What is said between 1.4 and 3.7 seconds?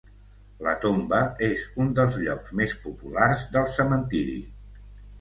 és un dels llocs més populars